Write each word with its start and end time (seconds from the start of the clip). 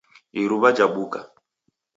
Iruw'a 0.41 0.69
jabuka. 0.77 1.19